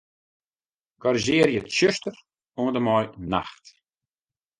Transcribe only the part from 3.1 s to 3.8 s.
'nacht'.